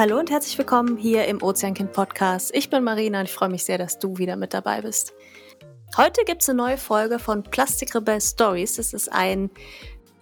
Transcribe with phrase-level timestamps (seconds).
[0.00, 2.54] Hallo und herzlich willkommen hier im Ozeankind Podcast.
[2.54, 5.12] Ich bin Marina und ich freue mich sehr, dass du wieder mit dabei bist.
[5.96, 8.76] Heute gibt es eine neue Folge von Plastic Rebel Stories.
[8.76, 9.50] Das ist ein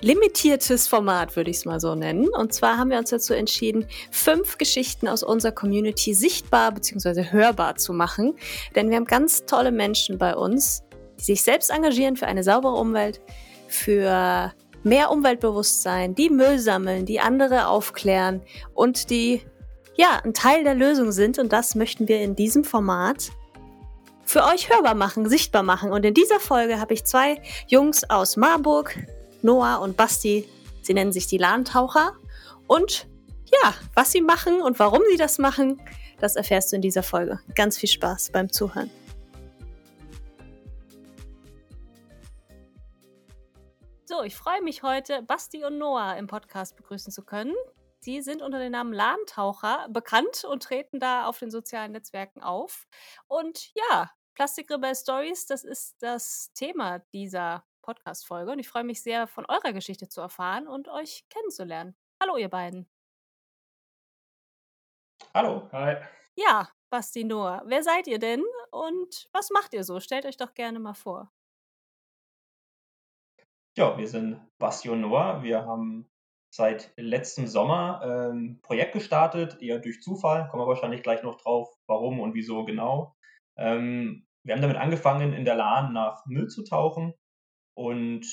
[0.01, 2.29] limitiertes Format, würde ich es mal so nennen.
[2.29, 7.31] Und zwar haben wir uns dazu entschieden, fünf Geschichten aus unserer Community sichtbar bzw.
[7.31, 8.35] hörbar zu machen.
[8.75, 10.83] Denn wir haben ganz tolle Menschen bei uns,
[11.19, 13.21] die sich selbst engagieren für eine saubere Umwelt,
[13.67, 14.53] für
[14.85, 18.43] mehr Umweltbewusstsein, die Müll sammeln, die andere aufklären
[18.75, 19.43] und die
[19.97, 23.31] ja, ein Teil der Lösung sind und das möchten wir in diesem Format
[24.25, 25.91] für euch hörbar machen, sichtbar machen.
[25.91, 28.97] Und in dieser Folge habe ich zwei Jungs aus Marburg,
[29.43, 30.49] Noah und Basti.
[30.83, 32.17] Sie nennen sich die Lahntaucher.
[32.67, 33.07] Und
[33.63, 35.81] ja, was sie machen und warum sie das machen,
[36.21, 37.41] das erfährst du in dieser Folge.
[37.55, 38.91] Ganz viel Spaß beim Zuhören.
[44.05, 47.55] So, ich freue mich heute, Basti und Noah im Podcast begrüßen zu können.
[48.01, 52.87] Sie sind unter dem Namen Lahntaucher bekannt und treten da auf den sozialen Netzwerken auf.
[53.27, 58.53] Und ja, Plastic Rebel Stories, das ist das Thema dieser Podcast-Folge.
[58.53, 61.97] Und ich freue mich sehr, von eurer Geschichte zu erfahren und euch kennenzulernen.
[62.23, 62.87] Hallo, ihr beiden.
[65.33, 65.71] Hallo.
[65.73, 65.97] Hi.
[66.37, 70.01] Ja, Basti Noah, wer seid ihr denn und was macht ihr so?
[70.01, 71.33] Stellt euch doch gerne mal vor.
[73.77, 75.43] Ja, wir sind Basti und Noah.
[75.43, 76.11] Wir haben
[76.55, 81.75] seit letztem Sommer ähm, Projekt gestartet, eher durch Zufall, kommen wir wahrscheinlich gleich noch drauf,
[81.87, 83.17] warum und wieso genau.
[83.57, 87.15] Ähm, wir haben damit angefangen, in der Lahn nach Müll zu tauchen
[87.79, 88.27] und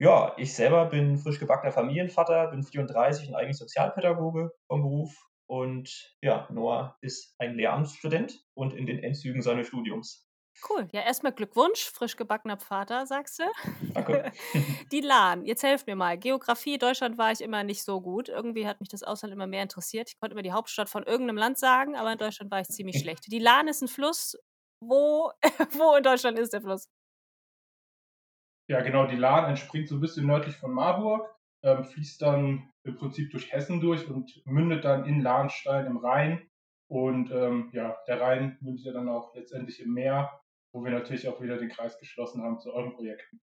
[0.00, 5.14] ja, ich selber bin frisch gebackener Familienvater, bin 34 und eigentlich Sozialpädagoge vom Beruf
[5.46, 10.26] und ja, Noah ist ein Lehramtsstudent und in den Endzügen seines Studiums.
[10.70, 10.88] Cool.
[10.92, 13.44] Ja, erstmal Glückwunsch, frisch gebackener Vater, sagst du.
[13.92, 14.32] Danke.
[14.92, 16.16] Die Lahn, jetzt helft mir mal.
[16.16, 18.30] Geografie, Deutschland war ich immer nicht so gut.
[18.30, 20.08] Irgendwie hat mich das Ausland immer mehr interessiert.
[20.08, 22.98] Ich konnte immer die Hauptstadt von irgendeinem Land sagen, aber in Deutschland war ich ziemlich
[23.02, 23.30] schlecht.
[23.30, 24.38] Die Lahn ist ein Fluss.
[24.80, 25.30] Wo,
[25.72, 26.88] wo in Deutschland ist der Fluss?
[28.68, 29.06] Ja, genau.
[29.06, 31.28] Die Lahn entspringt so ein bisschen nördlich von Marburg,
[31.62, 36.50] ähm, fließt dann im Prinzip durch Hessen durch und mündet dann in Lahnstein im Rhein.
[36.88, 40.40] Und ähm, ja, der Rhein mündet ja dann auch letztendlich im Meer
[40.74, 43.40] wo wir natürlich auch wieder den Kreis geschlossen haben zu euren Projekten.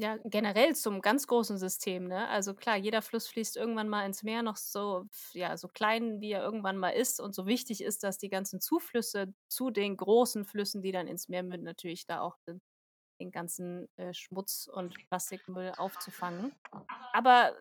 [0.00, 2.28] Ja, generell zum ganz großen System, ne?
[2.28, 6.30] Also klar, jeder Fluss fließt irgendwann mal ins Meer, noch so, ja, so klein, wie
[6.30, 7.20] er irgendwann mal ist.
[7.20, 11.28] Und so wichtig ist, dass die ganzen Zuflüsse zu den großen Flüssen, die dann ins
[11.28, 12.60] Meer münden, natürlich da auch den,
[13.18, 16.52] den ganzen äh, Schmutz und Plastikmüll aufzufangen.
[17.12, 17.52] Aber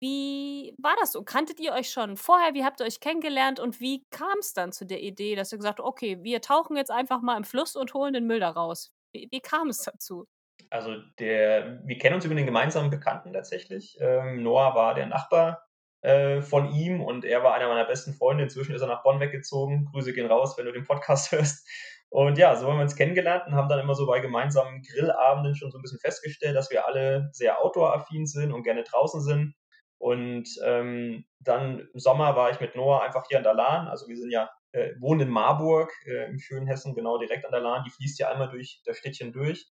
[0.00, 1.22] wie war das so?
[1.22, 2.54] Kanntet ihr euch schon vorher?
[2.54, 5.58] Wie habt ihr euch kennengelernt und wie kam es dann zu der Idee, dass ihr
[5.58, 8.50] gesagt habt, okay, wir tauchen jetzt einfach mal im Fluss und holen den Müll da
[8.50, 8.92] raus?
[9.12, 10.26] Wie, wie kam es dazu?
[10.70, 13.96] Also der, wir kennen uns über den gemeinsamen Bekannten tatsächlich.
[14.00, 15.65] Ähm, Noah war der Nachbar
[16.02, 18.44] äh, von ihm und er war einer meiner besten Freunde.
[18.44, 19.86] Inzwischen ist er nach Bonn weggezogen.
[19.92, 21.66] Grüße gehen raus, wenn du den Podcast hörst.
[22.08, 25.56] Und ja, so haben wir uns kennengelernt und haben dann immer so bei gemeinsamen Grillabenden
[25.56, 29.54] schon so ein bisschen festgestellt, dass wir alle sehr outdoor-affin sind und gerne draußen sind.
[29.98, 33.88] Und ähm, dann im Sommer war ich mit Noah einfach hier an der Lahn.
[33.88, 37.52] Also wir sind ja, äh, wohnen in Marburg, äh, im schönen Hessen, genau direkt an
[37.52, 37.82] der Lahn.
[37.84, 39.66] Die fließt ja einmal durch das Städtchen durch.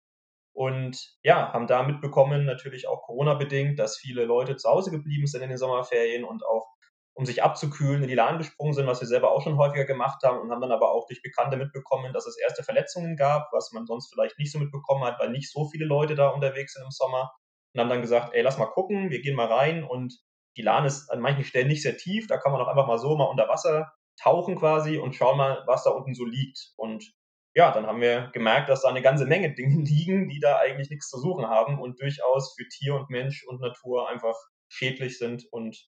[0.54, 5.42] Und ja, haben da mitbekommen, natürlich auch Corona-bedingt, dass viele Leute zu Hause geblieben sind
[5.42, 6.68] in den Sommerferien und auch
[7.16, 10.24] um sich abzukühlen, in die Lahn gesprungen sind, was wir selber auch schon häufiger gemacht
[10.24, 13.72] haben und haben dann aber auch durch Bekannte mitbekommen, dass es erste Verletzungen gab, was
[13.72, 16.84] man sonst vielleicht nicht so mitbekommen hat, weil nicht so viele Leute da unterwegs sind
[16.84, 17.32] im Sommer.
[17.74, 20.20] Und haben dann gesagt, ey, lass mal gucken, wir gehen mal rein und
[20.58, 23.00] die Lahn ist an manchen Stellen nicht sehr tief, da kann man auch einfach mal
[23.00, 26.74] so mal unter Wasser tauchen quasi und schauen mal, was da unten so liegt.
[26.78, 27.12] Und
[27.56, 30.90] ja, dann haben wir gemerkt, dass da eine ganze Menge Dinge liegen, die da eigentlich
[30.90, 34.36] nichts zu suchen haben und durchaus für Tier und Mensch und Natur einfach
[34.70, 35.88] schädlich sind und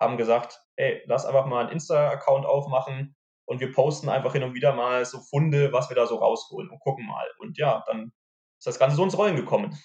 [0.00, 3.16] haben gesagt, ey, lass einfach mal einen Insta-Account aufmachen
[3.46, 6.70] und wir posten einfach hin und wieder mal so Funde, was wir da so rausholen
[6.70, 7.26] und gucken mal.
[7.38, 8.12] Und ja, dann
[8.58, 9.78] ist das Ganze so ins Rollen gekommen.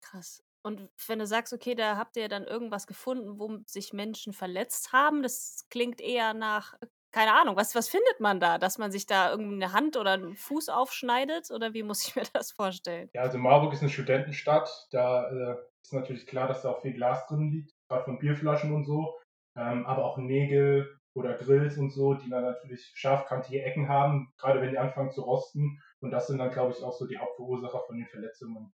[0.00, 0.42] Krass.
[0.62, 4.92] Und wenn du sagst, okay, da habt ihr dann irgendwas gefunden, wo sich Menschen verletzt
[4.92, 6.74] haben, das klingt eher nach,
[7.16, 8.58] keine Ahnung, was, was findet man da?
[8.58, 11.50] Dass man sich da irgendwie eine Hand oder einen Fuß aufschneidet?
[11.50, 13.08] Oder wie muss ich mir das vorstellen?
[13.14, 14.68] Ja, also Marburg ist eine Studentenstadt.
[14.90, 18.72] Da äh, ist natürlich klar, dass da auch viel Glas drin liegt gerade von Bierflaschen
[18.72, 19.18] und so,
[19.56, 24.60] ähm, aber auch Nägel oder Grills und so, die dann natürlich scharfkantige Ecken haben, gerade
[24.60, 25.80] wenn die anfangen zu rosten.
[26.00, 28.72] Und das sind dann, glaube ich, auch so die Hauptverursacher von den Verletzungen.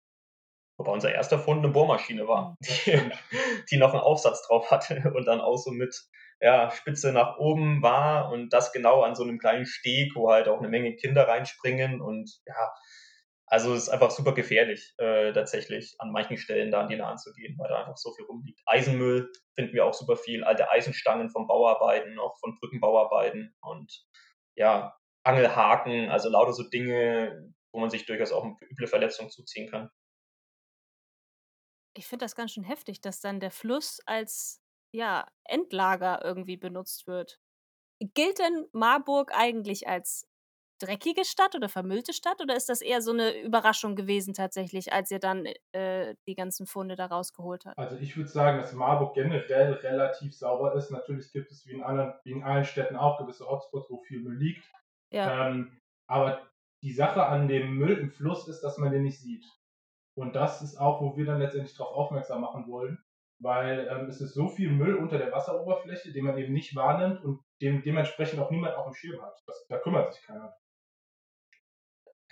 [0.81, 2.99] Wobei unser erster Fund eine Bohrmaschine war, die,
[3.71, 5.95] die noch einen Aufsatz drauf hatte und dann auch so mit
[6.41, 10.49] ja, Spitze nach oben war und das genau an so einem kleinen Steg, wo halt
[10.49, 12.73] auch eine Menge Kinder reinspringen und ja,
[13.45, 17.19] also es ist einfach super gefährlich, äh, tatsächlich an manchen Stellen da an die Lahn
[17.19, 18.61] zu gehen, weil da einfach so viel rumliegt.
[18.65, 24.07] Eisenmüll finden wir auch super viel, alte Eisenstangen von Bauarbeiten, auch von Brückenbauarbeiten und
[24.55, 29.71] ja, Angelhaken, also lauter so Dinge, wo man sich durchaus auch eine üble Verletzung zuziehen
[29.71, 29.91] kann.
[31.95, 34.61] Ich finde das ganz schön heftig, dass dann der Fluss als
[34.93, 37.41] ja, Endlager irgendwie benutzt wird.
[38.15, 40.27] Gilt denn Marburg eigentlich als
[40.81, 45.11] dreckige Stadt oder vermüllte Stadt oder ist das eher so eine Überraschung gewesen tatsächlich, als
[45.11, 47.79] ihr dann äh, die ganzen Funde da rausgeholt habt?
[47.79, 50.91] Also ich würde sagen, dass Marburg generell relativ sauber ist.
[50.91, 54.21] Natürlich gibt es wie in, anderen, wie in allen Städten auch gewisse Hotspots, wo viel
[54.21, 54.65] Müll liegt.
[55.13, 55.49] Ja.
[55.49, 56.51] Ähm, aber
[56.83, 59.45] die Sache an dem Müll im Fluss ist, dass man den nicht sieht.
[60.21, 63.03] Und das ist auch, wo wir dann letztendlich darauf aufmerksam machen wollen,
[63.39, 67.25] weil ähm, es ist so viel Müll unter der Wasseroberfläche, den man eben nicht wahrnimmt
[67.25, 69.43] und dem dementsprechend auch niemand auf dem Schirm hat.
[69.47, 70.55] Das, da kümmert sich keiner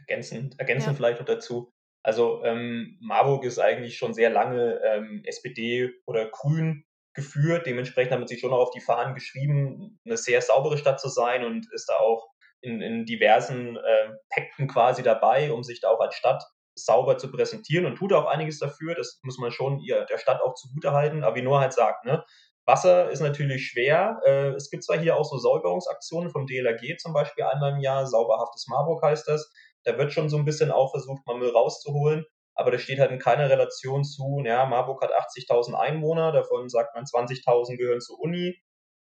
[0.09, 0.97] ergänzend, ergänzend ja.
[0.97, 1.73] vielleicht noch dazu.
[2.03, 7.67] Also ähm, Marburg ist eigentlich schon sehr lange ähm, SPD oder Grün geführt.
[7.67, 11.45] Dementsprechend haben sie schon auch auf die Fahnen geschrieben, eine sehr saubere Stadt zu sein
[11.45, 12.31] und ist da auch
[12.61, 16.45] in, in diversen äh, Pakten quasi dabei, um sich da auch als Stadt
[16.85, 18.95] sauber zu präsentieren und tut auch einiges dafür.
[18.95, 21.25] Das muss man schon ihr, der Stadt auch zugutehalten.
[21.25, 22.25] Aber wie Noah halt sagt, ne,
[22.69, 24.21] Wasser ist natürlich schwer.
[24.27, 28.07] Äh, es gibt zwar hier auch so Säuberungsaktionen vom DLRG zum Beispiel einmal im Jahr,
[28.07, 29.51] sauberhaftes Marburg heißt das.
[29.85, 33.11] Da wird schon so ein bisschen auch versucht, mal Müll rauszuholen, aber das steht halt
[33.11, 38.21] in keiner Relation zu, ja, Marburg hat 80.000 Einwohner, davon sagt man 20.000 gehören zur
[38.21, 38.61] Uni,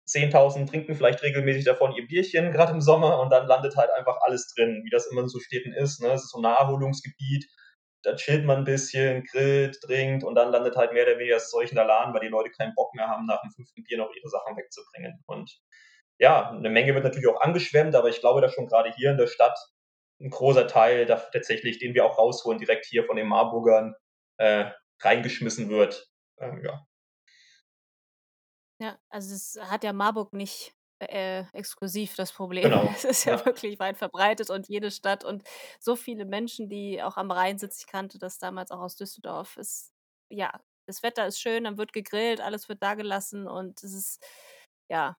[0.10, 4.18] 10.000 trinken vielleicht regelmäßig davon ihr Bierchen, gerade im Sommer, und dann landet halt einfach
[4.22, 6.02] alles drin, wie das immer in so Städten ist.
[6.02, 6.10] Ne?
[6.10, 7.48] Es ist so ein Naherholungsgebiet,
[8.04, 11.50] da chillt man ein bisschen, grillt, trinkt und dann landet halt mehr oder weniger das
[11.50, 13.98] Zeug in der Laden, weil die Leute keinen Bock mehr haben, nach dem fünften Bier
[13.98, 15.22] noch ihre Sachen wegzubringen.
[15.28, 15.60] Und
[16.18, 19.18] ja, eine Menge wird natürlich auch angeschwemmt, aber ich glaube, dass schon gerade hier in
[19.18, 19.58] der Stadt
[20.22, 23.96] ein großer Teil da, tatsächlich, den wir auch rausholen, direkt hier von den Marburgern
[24.38, 24.66] äh,
[25.02, 26.10] reingeschmissen wird.
[26.40, 26.86] Ähm, ja.
[28.80, 32.64] Ja, also es hat ja Marburg nicht äh, exklusiv das Problem.
[32.64, 32.84] Genau.
[32.96, 35.44] Es ist ja, ja, wirklich weit verbreitet und jede Stadt und
[35.80, 37.82] so viele Menschen, die auch am Rhein sitzen.
[37.82, 39.58] Ich kannte das damals auch aus Düsseldorf.
[39.58, 39.94] Ist,
[40.30, 40.52] ja,
[40.88, 44.26] das Wetter ist schön, dann wird gegrillt, alles wird da gelassen und es ist,
[44.90, 45.18] ja,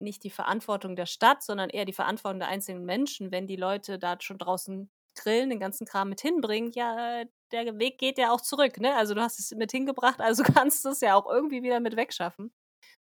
[0.00, 3.98] nicht die Verantwortung der Stadt, sondern eher die Verantwortung der einzelnen Menschen, wenn die Leute
[3.98, 8.40] da schon draußen grillen, den ganzen Kram mit hinbringen, ja, der Weg geht ja auch
[8.40, 8.94] zurück, ne?
[8.96, 11.96] Also du hast es mit hingebracht, also kannst du es ja auch irgendwie wieder mit
[11.96, 12.52] wegschaffen.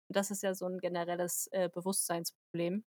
[0.08, 2.84] Das ist ja so ein generelles äh, Bewusstseinsproblem.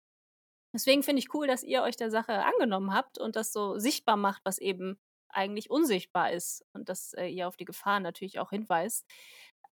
[0.72, 4.16] Deswegen finde ich cool, dass ihr euch der Sache angenommen habt und das so sichtbar
[4.16, 4.98] macht, was eben
[5.30, 9.06] eigentlich unsichtbar ist und dass äh, ihr auf die Gefahren natürlich auch hinweist.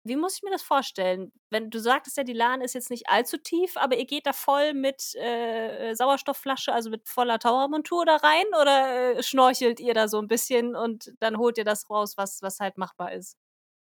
[0.05, 1.33] Wie muss ich mir das vorstellen?
[1.51, 4.33] Wenn du sagtest ja, die Lahn ist jetzt nicht allzu tief, aber ihr geht da
[4.33, 10.09] voll mit äh, Sauerstoffflasche, also mit voller Tauchermontur da rein oder äh, schnorchelt ihr da
[10.09, 13.37] so ein bisschen und dann holt ihr das raus, was, was halt machbar ist?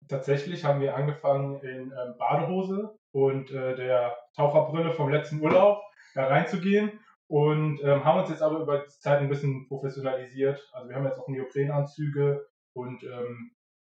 [0.08, 5.82] Tatsächlich haben wir angefangen in ähm, Badehose und äh, der Taucherbrille vom letzten Urlaub
[6.14, 10.62] da reinzugehen und ähm, haben uns jetzt aber über die Zeit ein bisschen professionalisiert.
[10.74, 13.52] Also wir haben jetzt auch Neoprenanzüge und ähm,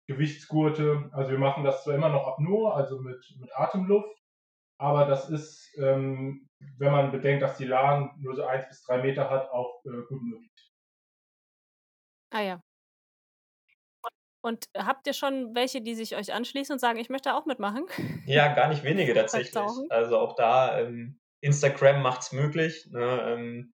[0.07, 1.11] Gewichtsgurte.
[1.13, 4.19] Also wir machen das zwar immer noch Apnoe, also mit, mit Atemluft,
[4.79, 9.03] aber das ist, ähm, wenn man bedenkt, dass die Lahn nur so eins bis drei
[9.03, 10.73] Meter hat, auch äh, gut möglich.
[12.31, 12.61] Ah ja.
[14.43, 17.87] Und habt ihr schon welche, die sich euch anschließen und sagen, ich möchte auch mitmachen?
[18.27, 19.55] Ja, gar nicht wenige tatsächlich.
[19.91, 22.89] Also auch da, ähm, Instagram macht es möglich.
[22.91, 23.73] Ne, ähm,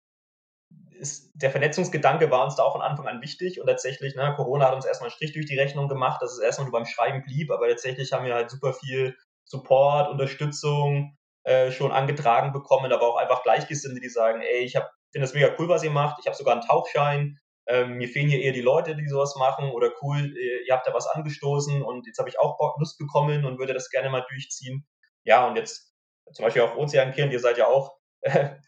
[0.91, 4.67] ist, der Vernetzungsgedanke war uns da auch von Anfang an wichtig und tatsächlich, ne, Corona
[4.67, 7.23] hat uns erstmal einen Strich durch die Rechnung gemacht, dass es erstmal nur beim Schreiben
[7.23, 13.07] blieb, aber tatsächlich haben wir halt super viel Support, Unterstützung äh, schon angetragen bekommen, aber
[13.07, 16.27] auch einfach Gleichgesinnte, die sagen, ey, ich finde das mega cool, was ihr macht, ich
[16.27, 19.91] habe sogar einen Tauchschein, ähm, mir fehlen hier eher die Leute, die sowas machen oder
[20.01, 23.73] cool, ihr habt da was angestoßen und jetzt habe ich auch Lust bekommen und würde
[23.73, 24.85] das gerne mal durchziehen.
[25.23, 25.93] Ja, und jetzt
[26.33, 27.97] zum Beispiel auch Ozeankind, ihr seid ja auch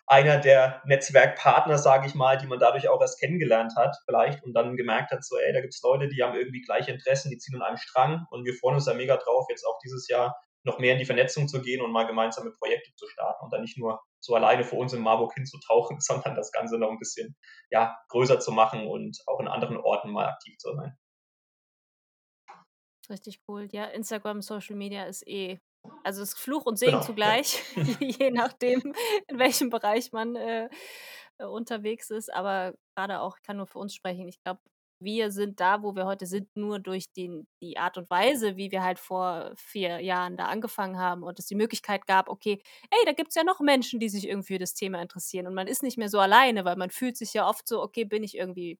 [0.07, 4.53] einer der Netzwerkpartner, sage ich mal, die man dadurch auch erst kennengelernt hat, vielleicht und
[4.53, 7.37] dann gemerkt hat, so, ey, da gibt es Leute, die haben irgendwie gleiche Interessen, die
[7.37, 10.35] ziehen an einem Strang und wir freuen uns da mega drauf, jetzt auch dieses Jahr
[10.67, 13.61] noch mehr in die Vernetzung zu gehen und mal gemeinsame Projekte zu starten und dann
[13.61, 17.35] nicht nur so alleine vor uns in Marburg hinzutauchen, sondern das Ganze noch ein bisschen
[17.71, 20.95] ja, größer zu machen und auch in anderen Orten mal aktiv zu sein.
[23.09, 23.69] Richtig cool.
[23.71, 25.59] Ja, Instagram, Social Media ist eh
[26.03, 27.83] also es ist Fluch und Segen genau, zugleich, ja.
[27.99, 28.93] je nachdem,
[29.27, 30.69] in welchem Bereich man äh,
[31.37, 32.33] unterwegs ist.
[32.33, 34.59] Aber gerade auch, ich kann nur für uns sprechen, ich glaube,
[34.99, 38.71] wir sind da, wo wir heute sind, nur durch den, die Art und Weise, wie
[38.71, 43.05] wir halt vor vier Jahren da angefangen haben und es die Möglichkeit gab, okay, ey,
[43.05, 45.67] da gibt es ja noch Menschen, die sich irgendwie für das Thema interessieren und man
[45.67, 48.37] ist nicht mehr so alleine, weil man fühlt sich ja oft so, okay, bin ich
[48.37, 48.79] irgendwie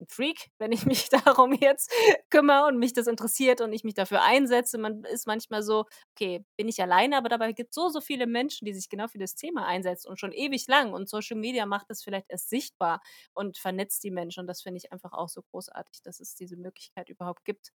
[0.00, 1.90] ein Freak, wenn ich mich darum jetzt
[2.30, 4.78] kümmere und mich das interessiert und ich mich dafür einsetze.
[4.78, 8.26] Man ist manchmal so, okay, bin ich alleine, aber dabei gibt es so, so viele
[8.26, 10.92] Menschen, die sich genau für das Thema einsetzen und schon ewig lang.
[10.92, 13.00] Und Social Media macht das vielleicht erst sichtbar
[13.34, 14.40] und vernetzt die Menschen.
[14.40, 17.72] Und das finde ich einfach auch so großartig, dass es diese Möglichkeit überhaupt gibt.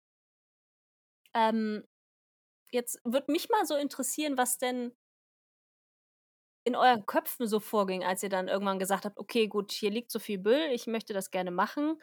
[1.33, 1.83] Ähm,
[2.71, 4.93] jetzt würde mich mal so interessieren, was denn
[6.65, 10.11] in euren Köpfen so vorging, als ihr dann irgendwann gesagt habt: „Okay, gut, hier liegt
[10.11, 11.99] so viel Müll, ich möchte das gerne machen.“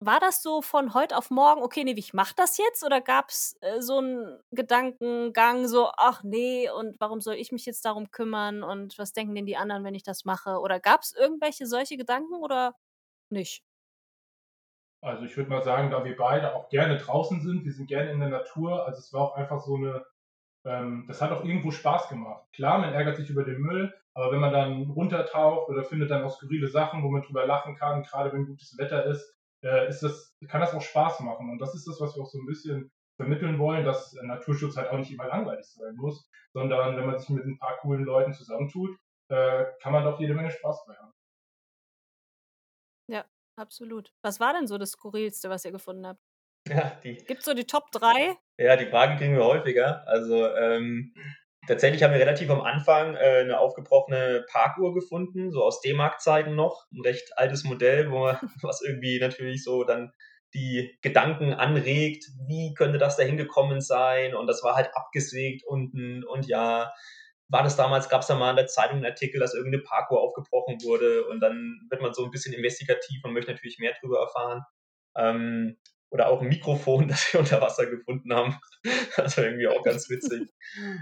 [0.00, 3.56] War das so von heute auf morgen: „Okay, ne, ich mache das jetzt“, oder gab's,
[3.62, 8.62] äh, so 'n Gedankengang so: „Ach ne, und warum soll ich mich jetzt darum kümmern
[8.64, 12.34] und was denken denn die anderen, wenn ich das mache?“ Oder gab's irgendwelche solche Gedanken
[12.36, 12.74] oder
[13.30, 13.60] nicht?
[15.02, 18.10] Also, ich würde mal sagen, da wir beide auch gerne draußen sind, wir sind gerne
[18.10, 20.04] in der Natur, also es war auch einfach so 'ne
[20.64, 22.44] ähm, das hat auch irgendwo Spaß gemacht.
[22.52, 26.24] Klar, man ärgert sich über den Müll, aber wenn man dann runtertaucht oder findet dann
[26.24, 30.02] auch skurrile Sachen, wo man drüber lachen kann, gerade wenn gutes Wetter ist, äh, ist
[30.02, 31.50] das, kann das auch Spaß machen.
[31.50, 34.90] Und das ist das, was wir auch so ein bisschen vermitteln wollen, dass Naturschutz halt
[34.90, 38.32] auch nicht immer langweilig sein muss, sondern wenn man sich mit ein paar coolen Leuten
[38.32, 38.96] zusammentut,
[39.28, 41.12] äh, kann man doch jede Menge Spaß bei haben.
[43.08, 43.24] Ja,
[43.56, 44.12] absolut.
[44.22, 46.27] Was war denn so das Skurrilste, was ihr gefunden habt?
[46.74, 47.14] Ja, die.
[47.14, 48.36] Gibt's so die Top 3?
[48.58, 50.06] Ja, die Fragen kriegen wir häufiger.
[50.06, 51.14] Also ähm,
[51.66, 56.86] tatsächlich haben wir relativ am Anfang äh, eine aufgebrochene Parkuhr gefunden, so aus D-Mark-Zeiten noch.
[56.92, 60.12] Ein recht altes Modell, wo man, was irgendwie natürlich so dann
[60.54, 64.34] die Gedanken anregt, wie könnte das da hingekommen sein?
[64.34, 66.92] Und das war halt abgesägt unten und ja,
[67.48, 70.20] war das damals, gab es da mal in der Zeitung einen Artikel, dass irgendeine Parkuhr
[70.20, 74.20] aufgebrochen wurde und dann wird man so ein bisschen investigativ und möchte natürlich mehr darüber
[74.20, 74.62] erfahren.
[75.16, 75.78] Ähm,
[76.10, 78.58] oder auch ein Mikrofon, das wir unter Wasser gefunden haben.
[79.16, 80.48] Also irgendwie auch ganz witzig.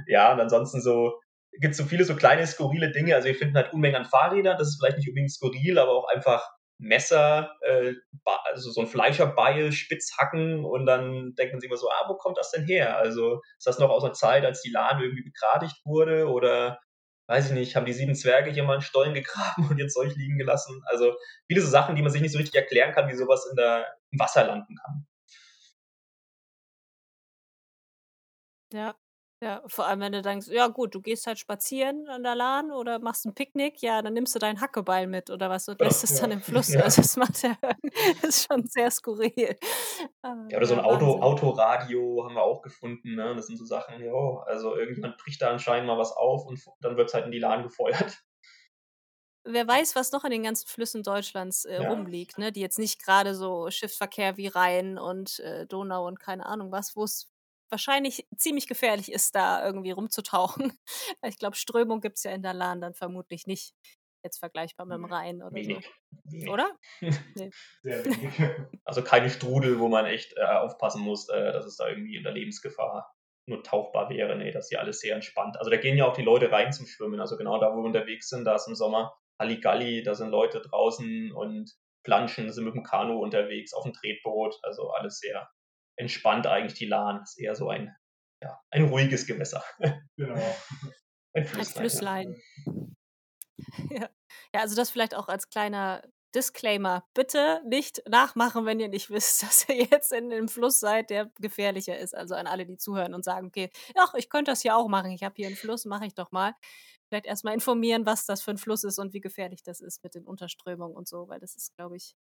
[0.07, 1.21] Ja, und ansonsten so
[1.61, 3.15] gibt es so viele so kleine skurrile Dinge.
[3.15, 6.09] Also wir finden halt Unmengen an Fahrrädern, das ist vielleicht nicht unbedingt skurril, aber auch
[6.09, 6.49] einfach
[6.79, 7.95] Messer, äh,
[8.45, 12.39] also so ein Fleischerbeil, Spitzhacken und dann denkt man sich immer so, ah, wo kommt
[12.39, 12.97] das denn her?
[12.97, 16.79] Also ist das noch aus einer Zeit, als die Lahn irgendwie begradigt wurde oder
[17.27, 20.15] weiß ich nicht, haben die sieben Zwerge hier mal einen Stollen gegraben und jetzt Zeug
[20.17, 20.83] liegen gelassen?
[20.87, 21.15] Also
[21.49, 23.87] viele so Sachen, die man sich nicht so richtig erklären kann, wie sowas in der,
[24.11, 25.07] im Wasser landen kann.
[28.73, 28.95] Ja,
[29.43, 32.73] ja, vor allem, wenn du denkst, ja gut, du gehst halt spazieren an der Lahn
[32.73, 36.05] oder machst ein Picknick, ja, dann nimmst du dein Hackebeil mit oder was und lässt
[36.05, 36.73] es dann im Fluss.
[36.73, 36.81] Ja.
[36.81, 37.55] Also das macht ja
[38.23, 39.57] das ist schon sehr skurril.
[40.23, 41.21] Ja, oder so ein ja, Auto.
[41.21, 43.15] Autoradio haben wir auch gefunden.
[43.15, 43.35] Ne?
[43.37, 46.97] Das sind so Sachen, ja, also irgendjemand bricht da anscheinend mal was auf und dann
[46.97, 48.23] wird es halt in die Lahn gefeuert.
[49.45, 51.91] Wer weiß, was noch in den ganzen Flüssen Deutschlands äh, Ja.
[51.91, 52.51] rumliegt, ne?
[52.51, 56.97] Die jetzt nicht gerade so Schiffsverkehr wie Rhein und äh, Donau und keine Ahnung was,
[56.97, 57.31] wo es
[57.71, 60.73] wahrscheinlich ziemlich gefährlich ist, da irgendwie rumzutauchen.
[61.27, 63.75] Ich glaube, Strömung gibt es ja in der Lahn dann vermutlich nicht.
[64.23, 65.85] Jetzt vergleichbar mit dem Rhein oder Wenig.
[65.85, 66.33] so.
[66.33, 66.51] Wenig.
[66.51, 66.77] Oder?
[67.83, 68.33] Sehr wenig.
[68.85, 72.23] Also keine Strudel, wo man echt äh, aufpassen muss, äh, dass es da irgendwie in
[72.23, 73.13] der Lebensgefahr
[73.49, 74.37] nur tauchbar wäre.
[74.37, 75.57] Nee, das ist ja alles sehr entspannt.
[75.59, 77.21] Also da gehen ja auch die Leute rein zum Schwimmen.
[77.21, 80.61] Also genau da, wo wir unterwegs sind, da ist im Sommer Halligalli, da sind Leute
[80.61, 81.73] draußen und
[82.05, 84.59] planschen, sind mit dem Kanu unterwegs, auf dem Tretboot.
[84.63, 85.49] Also alles sehr
[85.97, 86.75] entspannt eigentlich.
[86.79, 87.95] Die Lahn ist eher so ein,
[88.43, 89.65] ja, ein ruhiges Gewässer.
[90.17, 90.35] genau.
[91.35, 92.37] Ein Ein Flüsslein.
[92.65, 92.97] Flüsslein.
[93.91, 94.11] Ja.
[94.55, 96.03] ja, also das vielleicht auch als kleiner
[96.35, 97.07] Disclaimer.
[97.15, 101.31] Bitte nicht nachmachen, wenn ihr nicht wisst, dass ihr jetzt in einem Fluss seid, der
[101.41, 102.15] gefährlicher ist.
[102.15, 105.11] Also an alle, die zuhören und sagen, okay, ach, ich könnte das ja auch machen.
[105.11, 106.53] Ich habe hier einen Fluss, mache ich doch mal.
[107.09, 110.15] Vielleicht erstmal informieren, was das für ein Fluss ist und wie gefährlich das ist mit
[110.15, 112.15] den Unterströmungen und so, weil das ist, glaube ich,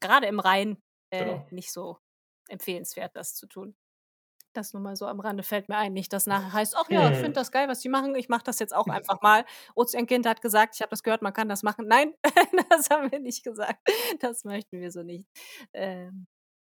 [0.00, 0.78] gerade im Rhein
[1.10, 1.46] äh, Genau.
[1.50, 1.98] nicht so
[2.48, 3.76] empfehlenswert, das zu tun.
[4.54, 5.92] Das nur mal so am Rande fällt mir ein.
[5.92, 7.34] Nicht, dass nachher heißt, ach ja, ich finde Hm.
[7.34, 8.14] das geil, was die machen.
[8.14, 9.44] Ich mache das jetzt auch einfach mal.
[9.74, 11.86] Ozeankind hat gesagt, ich habe das gehört, man kann das machen.
[11.88, 12.14] Nein,
[12.70, 13.80] das haben wir nicht gesagt.
[14.20, 15.26] Das möchten wir so nicht,
[15.72, 16.26] ähm,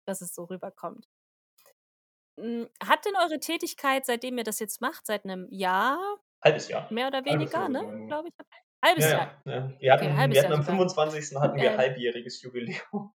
[0.05, 1.07] dass es so rüberkommt.
[2.37, 5.99] Mm, Hat denn eure Tätigkeit, seitdem ihr das jetzt macht, seit einem Jahr
[6.43, 6.91] Halbes Jahr.
[6.91, 7.83] mehr oder weniger, ne?
[7.83, 8.07] nur.
[8.07, 8.33] Glaube ich.
[8.83, 9.41] Halbes Ja, Jahr.
[9.45, 9.73] ja.
[9.79, 10.77] Wir hatten, Okay, halbes wir hatten Jahr am sogar.
[10.77, 11.37] 25.
[11.37, 13.13] hatten wir Ähm, halbjähriges Jubiläum.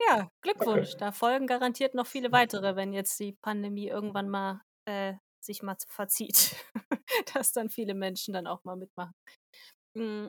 [0.00, 0.96] Ja, Glückwunsch.
[0.96, 5.76] Da folgen garantiert noch viele weitere, wenn jetzt die Pandemie irgendwann mal äh, sich mal
[5.88, 6.56] verzieht,
[7.34, 9.14] dass dann viele Menschen dann auch mal mitmachen.
[9.94, 10.26] Mm,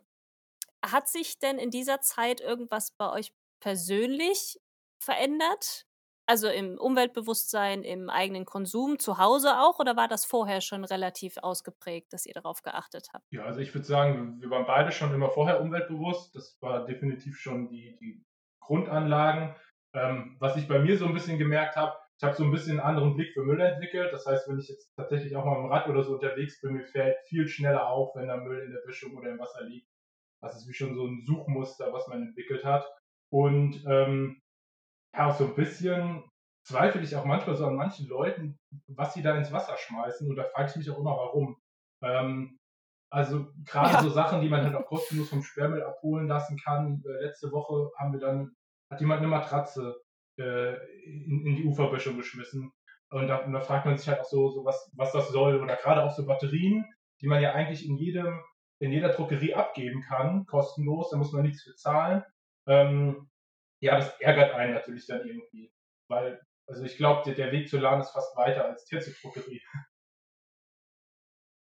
[0.85, 4.59] Hat sich denn in dieser Zeit irgendwas bei euch persönlich
[5.03, 5.85] verändert?
[6.27, 9.79] Also im Umweltbewusstsein, im eigenen Konsum, zu Hause auch?
[9.79, 13.25] Oder war das vorher schon relativ ausgeprägt, dass ihr darauf geachtet habt?
[13.31, 16.35] Ja, also ich würde sagen, wir waren beide schon immer vorher umweltbewusst.
[16.35, 18.25] Das war definitiv schon die, die
[18.69, 19.55] Grundanlagen.
[19.95, 22.79] Ähm, was ich bei mir so ein bisschen gemerkt habe, ich habe so ein bisschen
[22.79, 24.13] einen anderen Blick für Müll entwickelt.
[24.13, 26.85] Das heißt, wenn ich jetzt tatsächlich auch mal im Rad oder so unterwegs bin, mir
[26.85, 29.89] fällt viel schneller auf, wenn da Müll in der Böschung oder im Wasser liegt.
[30.41, 32.85] Das ist wie schon so ein Suchmuster, was man entwickelt hat.
[33.31, 34.39] Und ähm,
[35.15, 36.23] ja, auch so ein bisschen
[36.63, 40.29] zweifle ich auch manchmal so an manchen Leuten, was sie da ins Wasser schmeißen.
[40.29, 41.57] Und da frage ich mich auch immer, warum.
[42.03, 42.59] Ähm,
[43.11, 44.03] also gerade ja.
[44.03, 47.01] so Sachen, die man halt auch kostenlos vom Sperrmüll abholen lassen kann.
[47.05, 48.55] Äh, letzte Woche haben wir dann,
[48.89, 50.01] hat jemand eine Matratze
[50.38, 52.72] äh, in, in, die Uferböschung geschmissen.
[53.12, 55.62] Und da, und da, fragt man sich halt auch so, so was, was das soll.
[55.62, 56.86] Oder gerade auch so Batterien,
[57.22, 58.41] die man ja eigentlich in jedem,
[58.79, 62.24] in jeder Druckerie abgeben kann, kostenlos, da muss man nichts für zahlen.
[62.67, 63.29] Ähm,
[63.81, 65.72] ja, das ärgert einen natürlich dann irgendwie.
[66.08, 69.62] Weil, also ich glaube, der, der, Weg zur LAN ist fast weiter als Druckerie.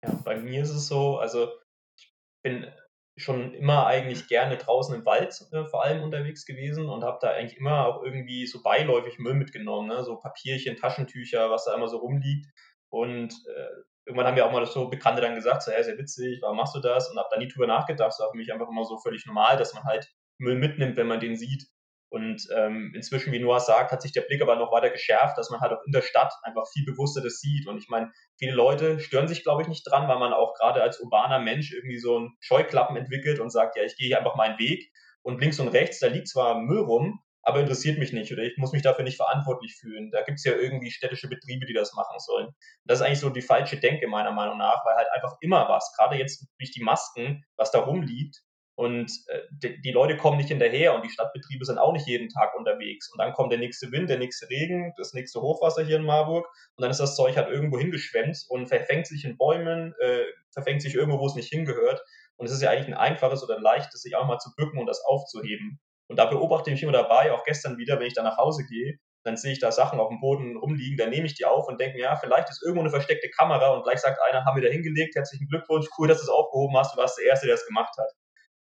[0.02, 1.52] Ja, bei mir ist es so, also
[1.96, 2.70] ich bin
[3.16, 7.30] schon immer eigentlich gerne draußen im Wald äh, vor allem unterwegs gewesen und habe da
[7.30, 10.02] eigentlich immer auch irgendwie so beiläufig Müll mitgenommen, ne?
[10.02, 12.46] so Papierchen, Taschentücher, was da immer so rumliegt.
[12.90, 13.68] Und äh,
[14.04, 16.74] irgendwann haben ja auch mal so Bekannte dann gesagt, so, ja, sehr witzig, warum machst
[16.74, 17.10] du das?
[17.10, 18.08] Und habe da nie drüber nachgedacht.
[18.08, 21.06] Das war für mich einfach immer so völlig normal, dass man halt Müll mitnimmt, wenn
[21.06, 21.68] man den sieht.
[22.14, 25.50] Und ähm, inzwischen, wie Noah sagt, hat sich der Blick aber noch weiter geschärft, dass
[25.50, 27.66] man halt auch in der Stadt einfach viel bewusster das sieht.
[27.66, 30.80] Und ich meine, viele Leute stören sich, glaube ich, nicht dran, weil man auch gerade
[30.80, 34.36] als urbaner Mensch irgendwie so einen Scheuklappen entwickelt und sagt, ja, ich gehe hier einfach
[34.36, 34.92] meinen Weg.
[35.22, 38.56] Und links und rechts, da liegt zwar Müll rum, aber interessiert mich nicht oder ich
[38.58, 40.12] muss mich dafür nicht verantwortlich fühlen.
[40.12, 42.46] Da gibt es ja irgendwie städtische Betriebe, die das machen sollen.
[42.46, 42.54] Und
[42.84, 45.92] das ist eigentlich so die falsche Denke meiner Meinung nach, weil halt einfach immer was,
[45.96, 48.44] gerade jetzt durch die Masken, was da rumliegt,
[48.76, 49.40] und äh,
[49.84, 53.10] die, Leute kommen nicht hinterher und die Stadtbetriebe sind auch nicht jeden Tag unterwegs.
[53.12, 56.46] Und dann kommt der nächste Wind, der nächste Regen, das nächste Hochwasser hier in Marburg
[56.76, 60.82] und dann ist das Zeug halt irgendwo hingeschwemmt und verfängt sich in Bäumen, äh, verfängt
[60.82, 62.02] sich irgendwo, wo es nicht hingehört.
[62.36, 64.80] Und es ist ja eigentlich ein einfaches oder ein leichtes, sich auch mal zu bücken
[64.80, 65.78] und das aufzuheben.
[66.08, 68.64] Und da beobachte ich mich immer dabei, auch gestern wieder, wenn ich dann nach Hause
[68.66, 71.66] gehe, dann sehe ich da Sachen auf dem Boden rumliegen, dann nehme ich die auf
[71.68, 74.68] und denke ja, vielleicht ist irgendwo eine versteckte Kamera und gleich sagt einer, haben wir
[74.68, 77.54] da hingelegt, herzlichen Glückwunsch, cool, dass du es aufgehoben hast, du warst der Erste, der
[77.54, 78.10] es gemacht hat.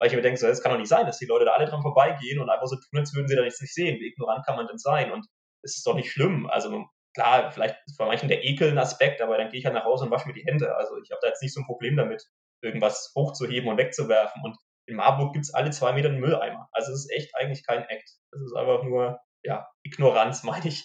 [0.02, 1.66] Weil ich mir denke, so, das kann doch nicht sein, dass die Leute da alle
[1.66, 4.00] dran vorbeigehen und einfach so tun, als würden sie da nichts nicht sehen.
[4.00, 5.12] Wie ignorant kann man denn sein?
[5.12, 5.24] Und
[5.62, 6.48] es ist doch nicht schlimm.
[6.50, 9.84] Also klar, vielleicht bei manchen der Ekel ein Aspekt, aber dann gehe ich halt nach
[9.84, 10.74] Hause und wasche mir die Hände.
[10.74, 12.20] Also ich habe da jetzt nicht so ein Problem damit,
[12.62, 14.42] irgendwas hochzuheben und wegzuwerfen.
[14.42, 16.68] Und in Marburg gibt es alle zwei Meter einen Mülleimer.
[16.72, 18.10] Also es ist echt eigentlich kein Act.
[18.32, 20.84] Das ist einfach nur, ja, Ignoranz, meine ich.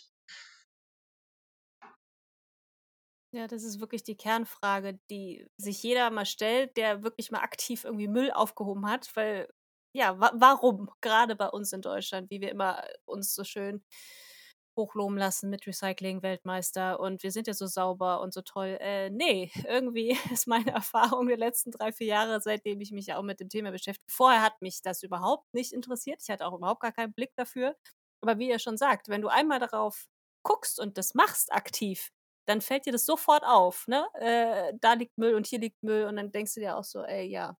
[3.37, 7.83] Ja, das ist wirklich die Kernfrage, die sich jeder mal stellt, der wirklich mal aktiv
[7.83, 9.47] irgendwie Müll aufgehoben hat, weil
[9.93, 13.83] ja, wa warum gerade bei uns in Deutschland, wie wir immer uns so schön
[14.75, 18.77] hochloben lassen mit Recycling-Weltmeister und wir sind ja so sauber und so toll.
[18.81, 23.23] Äh, nee, irgendwie ist meine Erfahrung der letzten drei, vier Jahre, seitdem ich mich auch
[23.23, 24.11] mit dem Thema beschäftige.
[24.11, 26.21] Vorher hat mich das überhaupt nicht interessiert.
[26.23, 27.75] Ich hatte auch überhaupt gar keinen Blick dafür.
[28.21, 30.07] Aber wie ihr schon sagt, wenn du einmal darauf
[30.43, 32.09] guckst und das machst aktiv,
[32.47, 34.07] dann fällt dir das sofort auf, ne?
[34.15, 37.03] Äh, da liegt Müll und hier liegt Müll und dann denkst du dir auch so,
[37.03, 37.57] ey, ja,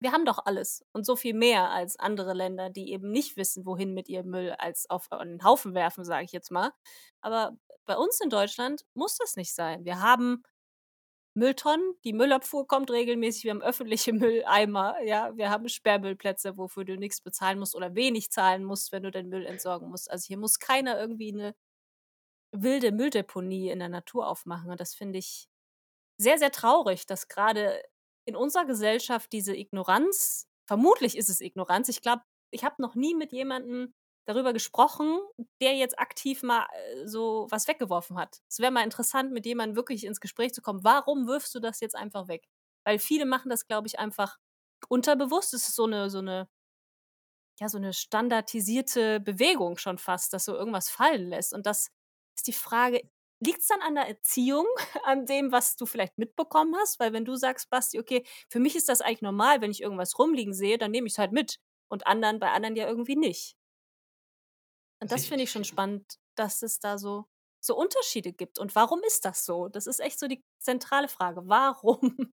[0.00, 3.64] wir haben doch alles und so viel mehr als andere Länder, die eben nicht wissen,
[3.66, 6.72] wohin mit ihrem Müll als auf einen Haufen werfen, sage ich jetzt mal.
[7.22, 9.84] Aber bei uns in Deutschland muss das nicht sein.
[9.84, 10.42] Wir haben
[11.36, 16.96] Mülltonnen, die Müllabfuhr kommt regelmäßig, wir haben öffentliche Mülleimer, ja, wir haben Sperrmüllplätze, wofür du
[16.96, 20.10] nichts bezahlen musst oder wenig zahlen musst, wenn du den Müll entsorgen musst.
[20.10, 21.54] Also hier muss keiner irgendwie eine
[22.54, 24.70] wilde Mülldeponie in der Natur aufmachen.
[24.70, 25.48] Und das finde ich
[26.18, 27.82] sehr, sehr traurig, dass gerade
[28.26, 33.14] in unserer Gesellschaft diese Ignoranz, vermutlich ist es Ignoranz, ich glaube, ich habe noch nie
[33.14, 33.92] mit jemandem
[34.26, 35.18] darüber gesprochen,
[35.60, 38.40] der jetzt aktiv mal äh, so was weggeworfen hat.
[38.48, 40.84] Es wäre mal interessant, mit jemandem wirklich ins Gespräch zu kommen.
[40.84, 42.48] Warum wirfst du das jetzt einfach weg?
[42.86, 44.38] Weil viele machen das, glaube ich, einfach
[44.88, 45.52] unterbewusst.
[45.54, 46.48] Es ist so eine, so eine
[47.60, 51.52] ja, so eine standardisierte Bewegung schon fast, dass so irgendwas fallen lässt.
[51.52, 51.90] Und das
[52.36, 53.02] ist die Frage,
[53.40, 54.66] liegt es dann an der Erziehung,
[55.04, 56.98] an dem, was du vielleicht mitbekommen hast?
[57.00, 60.18] Weil wenn du sagst, Basti, okay, für mich ist das eigentlich normal, wenn ich irgendwas
[60.18, 61.58] rumliegen sehe, dann nehme ich es halt mit.
[61.88, 63.56] Und anderen, bei anderen ja irgendwie nicht.
[65.00, 67.26] Und das finde ich schon spannend, dass es da so,
[67.60, 68.58] so Unterschiede gibt.
[68.58, 69.68] Und warum ist das so?
[69.68, 71.42] Das ist echt so die zentrale Frage.
[71.44, 72.32] Warum?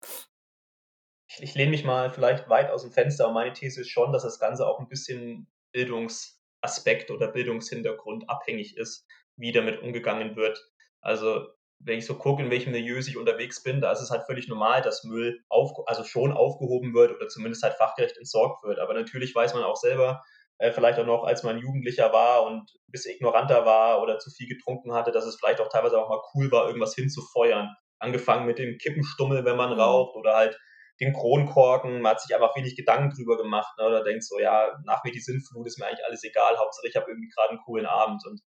[1.27, 4.13] Ich, ich lehne mich mal vielleicht weit aus dem Fenster, aber meine These ist schon,
[4.13, 9.05] dass das Ganze auch ein bisschen Bildungsaspekt oder Bildungshintergrund abhängig ist
[9.41, 10.63] wie damit umgegangen wird.
[11.01, 11.47] Also
[11.79, 14.47] wenn ich so gucke, in welchem Milieu ich unterwegs bin, da ist es halt völlig
[14.47, 18.79] normal, dass Müll auf, also schon aufgehoben wird oder zumindest halt fachgerecht entsorgt wird.
[18.79, 20.21] Aber natürlich weiß man auch selber,
[20.59, 24.29] äh, vielleicht auch noch, als man Jugendlicher war und ein bisschen ignoranter war oder zu
[24.29, 27.75] viel getrunken hatte, dass es vielleicht auch teilweise auch mal cool war, irgendwas hinzufeuern.
[27.97, 29.79] Angefangen mit dem Kippenstummel, wenn man mhm.
[29.79, 30.59] raucht oder halt
[30.99, 34.77] den Kronkorken, man hat sich einfach wenig Gedanken drüber gemacht, ne, oder denkt so, ja,
[34.85, 37.61] nach mir die Sinnflut ist mir eigentlich alles egal, Hauptsache ich habe irgendwie gerade einen
[37.65, 38.39] coolen Abend und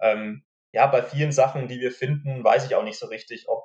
[0.00, 3.64] ähm, ja, bei vielen Sachen, die wir finden, weiß ich auch nicht so richtig, ob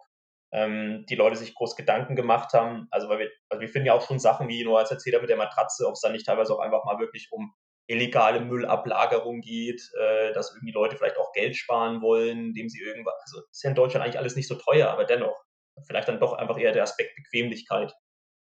[0.53, 2.87] ähm, die Leute sich groß Gedanken gemacht haben.
[2.91, 5.29] Also, weil wir, also wir finden ja auch schon Sachen wie nur als Erzähler mit
[5.29, 7.53] der Matratze, ob es dann nicht teilweise auch einfach mal wirklich um
[7.87, 13.15] illegale Müllablagerung geht, äh, dass irgendwie Leute vielleicht auch Geld sparen wollen, indem sie irgendwas,
[13.25, 15.35] also ist ja in Deutschland eigentlich alles nicht so teuer, aber dennoch,
[15.85, 17.93] vielleicht dann doch einfach eher der Aspekt Bequemlichkeit.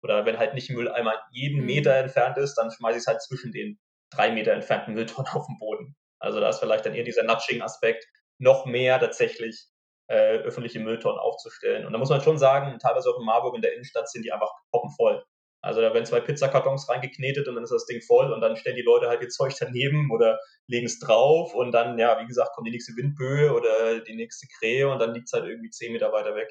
[0.02, 1.66] Oder wenn halt nicht Mülleimer jeden mhm.
[1.66, 3.78] Meter entfernt ist, dann schmeiße ich es halt zwischen den
[4.10, 5.96] drei Meter entfernten Mülltonnen auf den Boden.
[6.20, 8.06] Also da ist vielleicht dann eher dieser Nudging-Aspekt
[8.38, 9.68] noch mehr tatsächlich
[10.08, 11.86] äh, öffentliche Mülltonnen aufzustellen.
[11.86, 14.32] Und da muss man schon sagen, teilweise auch in Marburg in der Innenstadt sind die
[14.32, 14.50] einfach
[14.96, 15.22] voll.
[15.60, 18.76] Also da werden zwei Pizzakartons reingeknetet und dann ist das Ding voll und dann stellen
[18.76, 22.54] die Leute halt ihr Zeug daneben oder legen es drauf und dann, ja, wie gesagt,
[22.54, 25.92] kommt die nächste Windböe oder die nächste Krähe und dann liegt es halt irgendwie zehn
[25.92, 26.48] Meter weiter weg.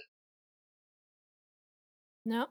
[2.25, 2.47] Ja.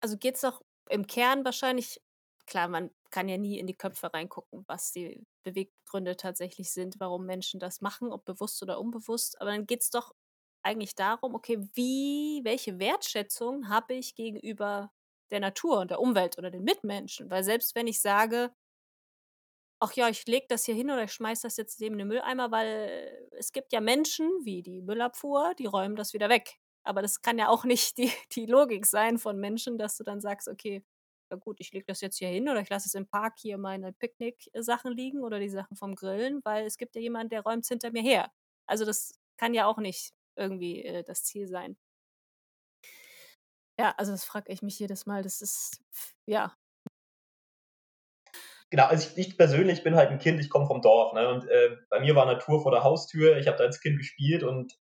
[0.00, 2.00] Also geht es doch im Kern wahrscheinlich,
[2.46, 7.26] klar, man kann ja nie in die Köpfe reingucken, was die Beweggründe tatsächlich sind, warum
[7.26, 9.40] Menschen das machen, ob bewusst oder unbewusst.
[9.40, 10.14] Aber dann geht es doch
[10.62, 14.92] eigentlich darum, okay, wie, welche Wertschätzung habe ich gegenüber
[15.30, 17.30] der Natur und der Umwelt oder den Mitmenschen?
[17.30, 18.52] Weil selbst wenn ich sage,
[19.80, 22.50] ach ja, ich lege das hier hin oder ich schmeiße das jetzt neben den Mülleimer,
[22.50, 26.58] weil es gibt ja Menschen, wie die Müllabfuhr, die räumen das wieder weg.
[26.84, 30.20] Aber das kann ja auch nicht die, die Logik sein von Menschen, dass du dann
[30.20, 30.84] sagst, okay,
[31.30, 33.58] ja gut, ich lege das jetzt hier hin oder ich lasse es im Park hier
[33.58, 37.64] meine Picknick-Sachen liegen oder die Sachen vom Grillen, weil es gibt ja jemanden, der räumt
[37.64, 38.30] es hinter mir her.
[38.66, 41.76] Also das kann ja auch nicht irgendwie äh, das Ziel sein.
[43.78, 45.22] Ja, also das frage ich mich jedes Mal.
[45.22, 45.80] Das ist,
[46.26, 46.56] ja.
[48.70, 51.12] Genau, also ich, ich persönlich bin halt ein Kind, ich komme vom Dorf.
[51.12, 51.28] Ne?
[51.28, 53.36] Und äh, bei mir war Natur vor der Haustür.
[53.36, 54.78] Ich habe da als Kind gespielt und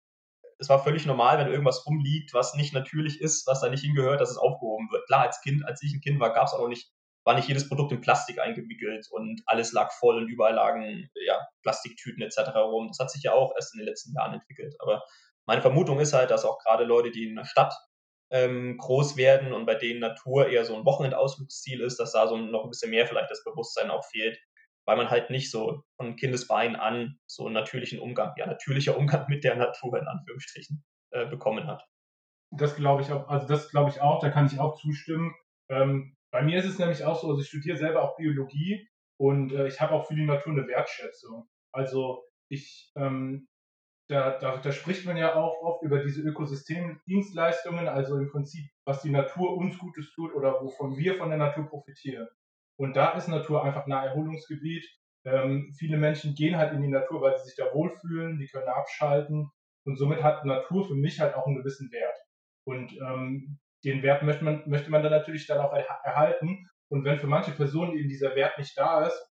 [0.58, 4.20] es war völlig normal, wenn irgendwas rumliegt, was nicht natürlich ist, was da nicht hingehört,
[4.20, 5.06] dass es aufgehoben wird.
[5.06, 6.90] Klar, als Kind, als ich ein Kind war, gab es auch nicht,
[7.24, 11.38] war nicht jedes Produkt in Plastik eingewickelt und alles lag voll und überall lagen ja,
[11.62, 12.54] Plastiktüten etc.
[12.56, 12.88] rum.
[12.88, 14.74] Das hat sich ja auch erst in den letzten Jahren entwickelt.
[14.80, 15.02] Aber
[15.46, 17.74] meine Vermutung ist halt, dass auch gerade Leute, die in der Stadt
[18.30, 22.36] ähm, groß werden und bei denen Natur eher so ein Wochenendausflugsziel ist, dass da so
[22.36, 24.38] noch ein bisschen mehr vielleicht das Bewusstsein auch fehlt,
[24.86, 29.26] weil man halt nicht so von Kindesbein an so einen natürlichen Umgang, ja, natürlicher Umgang
[29.28, 31.84] mit der Natur in Anführungsstrichen äh, bekommen hat.
[32.50, 35.34] Das glaube ich auch, also das glaube ich auch, da kann ich auch zustimmen.
[35.70, 39.52] Ähm, bei mir ist es nämlich auch so, also ich studiere selber auch Biologie und
[39.52, 41.48] äh, ich habe auch für die Natur eine Wertschätzung.
[41.72, 43.48] Also ich, ähm,
[44.08, 49.02] da, da, da spricht man ja auch oft über diese Ökosystemdienstleistungen, also im Prinzip, was
[49.02, 52.28] die Natur uns Gutes tut oder wovon wir von der Natur profitieren.
[52.76, 54.84] Und da ist Natur einfach ein Erholungsgebiet.
[55.24, 58.68] Ähm, viele Menschen gehen halt in die Natur, weil sie sich da wohlfühlen, die können
[58.68, 59.50] abschalten.
[59.84, 62.16] Und somit hat Natur für mich halt auch einen gewissen Wert.
[62.64, 66.68] Und ähm, den Wert möchte man, möchte man dann natürlich dann auch erhalten.
[66.88, 69.28] Und wenn für manche Personen eben dieser Wert nicht da ist,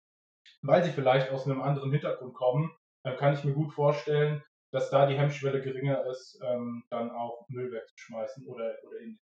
[0.61, 2.71] weil sie vielleicht aus einem anderen Hintergrund kommen,
[3.03, 7.45] dann kann ich mir gut vorstellen, dass da die Hemmschwelle geringer ist, ähm, dann auch
[7.49, 9.19] Müll wegzuschmeißen oder, oder in.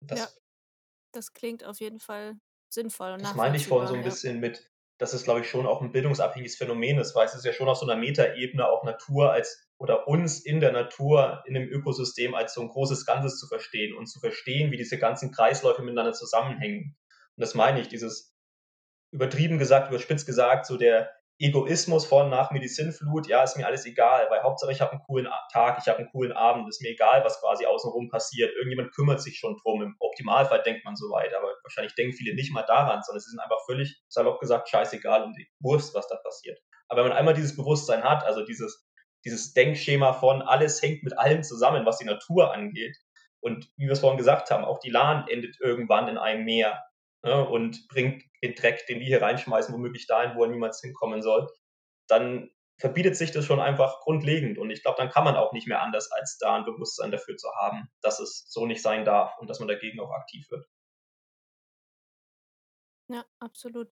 [0.00, 0.28] Das, ja
[1.12, 2.34] das klingt auf jeden Fall
[2.68, 4.06] sinnvoll und Das meine ich vorhin so ein ja.
[4.06, 7.44] bisschen mit, dass es, glaube ich, schon auch ein bildungsabhängiges Phänomen ist, weil es ist
[7.44, 11.54] ja schon auf so einer Metaebene auch Natur als oder uns in der Natur, in
[11.54, 15.30] dem Ökosystem als so ein großes Ganzes zu verstehen und zu verstehen, wie diese ganzen
[15.30, 16.96] Kreisläufe miteinander zusammenhängen.
[17.36, 18.34] Und das meine ich, dieses
[19.12, 23.66] übertrieben gesagt, überspitzt gesagt, so der, Egoismus von nach mir die Sinnflut, ja, ist mir
[23.66, 26.82] alles egal, weil Hauptsache ich habe einen coolen Tag, ich habe einen coolen Abend, ist
[26.82, 28.52] mir egal, was quasi außenrum passiert.
[28.56, 29.82] Irgendjemand kümmert sich schon drum.
[29.82, 33.28] Im Optimalfall denkt man so weit, aber wahrscheinlich denken viele nicht mal daran, sondern es
[33.28, 36.58] ist einfach völlig salopp gesagt scheißegal und Wurst, was da passiert.
[36.88, 38.88] Aber wenn man einmal dieses Bewusstsein hat, also dieses,
[39.24, 42.96] dieses Denkschema von alles hängt mit allem zusammen, was die Natur angeht,
[43.40, 46.82] und wie wir es vorhin gesagt haben, auch die Lahn endet irgendwann in einem Meer
[47.22, 51.22] ne, und bringt den Dreck, den wir hier reinschmeißen, womöglich dahin, wo er niemals hinkommen
[51.22, 51.48] soll,
[52.08, 52.50] dann
[52.80, 54.58] verbietet sich das schon einfach grundlegend.
[54.58, 57.36] Und ich glaube, dann kann man auch nicht mehr anders, als da ein Bewusstsein dafür
[57.36, 60.66] zu haben, dass es so nicht sein darf und dass man dagegen auch aktiv wird.
[63.10, 63.90] Ja, absolut.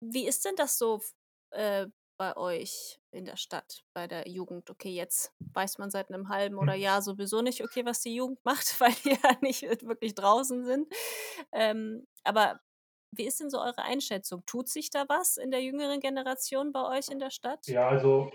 [0.00, 1.02] Wie ist denn das so
[1.50, 4.70] äh, bei euch in der Stadt, bei der Jugend?
[4.70, 6.80] Okay, jetzt weiß man seit einem halben oder hm.
[6.80, 10.92] Jahr sowieso nicht, okay, was die Jugend macht, weil die ja nicht wirklich draußen sind.
[11.52, 12.60] Ähm, aber
[13.12, 14.44] wie ist denn so eure Einschätzung?
[14.46, 17.66] Tut sich da was in der jüngeren Generation bei euch in der Stadt?
[17.66, 18.30] Ja, also.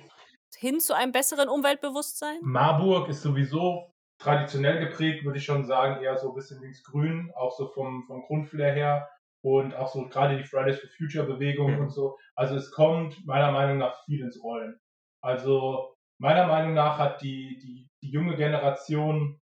[0.58, 2.40] Hin zu einem besseren Umweltbewusstsein?
[2.42, 7.56] Marburg ist sowieso traditionell geprägt, würde ich schon sagen, eher so ein bisschen linksgrün, auch
[7.58, 9.10] so vom, vom Grundflair her
[9.44, 12.18] und auch so gerade die Fridays for Future Bewegung und so.
[12.36, 14.80] Also es kommt meiner Meinung nach viel ins Rollen.
[15.22, 19.40] Also meiner Meinung nach hat die, die, die junge Generation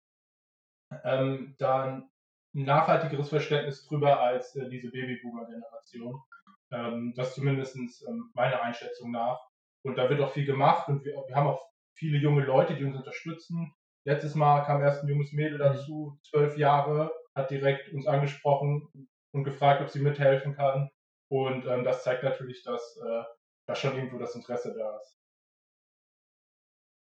[1.05, 2.11] ähm, da ein
[2.55, 6.23] nachhaltigeres Verständnis drüber als äh, diese Babyboomer-Generation.
[6.71, 7.77] Ähm, das zumindest
[8.09, 9.41] ähm, meiner Einschätzung nach.
[9.85, 11.63] Und da wird auch viel gemacht und wir, wir, haben auch
[11.95, 13.73] viele junge Leute, die uns unterstützen.
[14.05, 18.89] Letztes Mal kam erst ein junges Mädel dazu, zwölf Jahre, hat direkt uns angesprochen
[19.33, 20.91] und gefragt, ob sie mithelfen kann.
[21.31, 23.23] Und ähm, das zeigt natürlich, dass äh,
[23.67, 25.19] da schon irgendwo das Interesse da ist.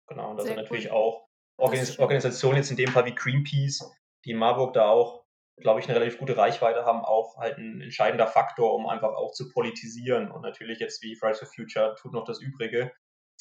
[0.07, 0.97] Genau, und das sind natürlich cool.
[0.97, 3.89] auch Organis Organisationen jetzt in dem Fall wie Greenpeace,
[4.25, 5.23] die in Marburg da auch,
[5.57, 9.31] glaube ich, eine relativ gute Reichweite haben, auch halt ein entscheidender Faktor, um einfach auch
[9.31, 10.31] zu politisieren.
[10.31, 12.91] Und natürlich jetzt wie Fridays for Future tut noch das Übrige.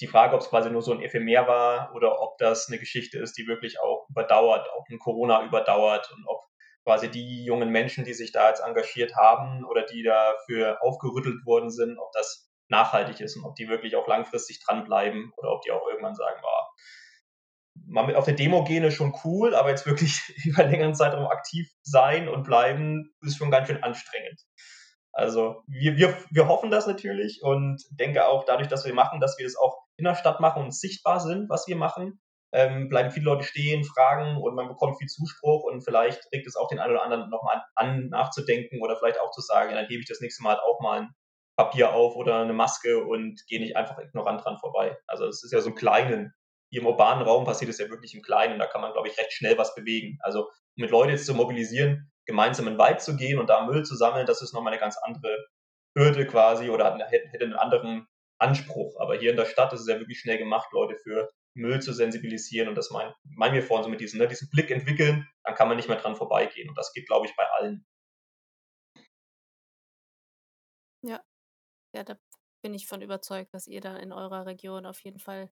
[0.00, 3.18] Die Frage, ob es quasi nur so ein Ephemer war oder ob das eine Geschichte
[3.18, 6.49] ist, die wirklich auch überdauert, auch ein Corona überdauert und ob
[6.90, 11.70] quasi die jungen Menschen, die sich da jetzt engagiert haben oder die dafür aufgerüttelt worden
[11.70, 15.70] sind, ob das nachhaltig ist und ob die wirklich auch langfristig dranbleiben oder ob die
[15.70, 20.20] auch irgendwann sagen, oh, mal auf der Demo gehen ist schon cool, aber jetzt wirklich
[20.44, 24.40] über längeren Zeitraum aktiv sein und bleiben ist schon ganz schön anstrengend.
[25.12, 29.38] Also wir, wir, wir hoffen das natürlich und denke auch dadurch, dass wir machen, dass
[29.38, 32.20] wir das auch in der Stadt machen und sichtbar sind, was wir machen,
[32.52, 36.56] ähm, bleiben viele Leute stehen, fragen und man bekommt viel Zuspruch und vielleicht regt es
[36.56, 39.86] auch den einen oder anderen nochmal an, nachzudenken oder vielleicht auch zu sagen, ja, dann
[39.88, 41.08] hebe ich das nächste Mal auch mal ein
[41.56, 44.96] Papier auf oder eine Maske und gehe nicht einfach ignorant dran vorbei.
[45.06, 46.32] Also es ist ja so im Kleinen
[46.70, 48.58] hier im urbanen Raum passiert es ja wirklich im Kleinen.
[48.58, 50.18] Da kann man, glaube ich, recht schnell was bewegen.
[50.20, 53.84] Also mit Leuten jetzt zu mobilisieren, gemeinsam in den Wald zu gehen und da Müll
[53.84, 55.46] zu sammeln, das ist nochmal eine ganz andere
[55.96, 58.06] Hürde quasi oder hätte einen anderen
[58.38, 58.94] Anspruch.
[59.00, 61.92] Aber hier in der Stadt ist es ja wirklich schnell gemacht, Leute für Müll zu
[61.92, 65.54] sensibilisieren und das meinen mein wir vorhin so mit diesem, ne, diesen Blick entwickeln, dann
[65.54, 66.68] kann man nicht mehr dran vorbeigehen.
[66.68, 67.84] Und das geht, glaube ich, bei allen.
[71.02, 71.22] Ja,
[71.94, 72.16] ja, da
[72.62, 75.50] bin ich von überzeugt, dass ihr da in eurer Region auf jeden Fall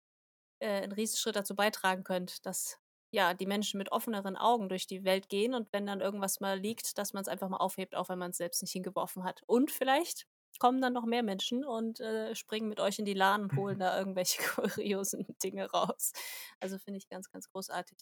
[0.60, 2.78] äh, einen Riesenschritt dazu beitragen könnt, dass
[3.10, 6.58] ja die Menschen mit offeneren Augen durch die Welt gehen und wenn dann irgendwas mal
[6.58, 9.42] liegt, dass man es einfach mal aufhebt, auch wenn man es selbst nicht hingeworfen hat.
[9.46, 10.26] Und vielleicht
[10.58, 13.78] kommen dann noch mehr Menschen und äh, springen mit euch in die Lahn und holen
[13.78, 16.12] da irgendwelche kuriosen Dinge raus.
[16.60, 17.98] Also finde ich ganz, ganz großartig.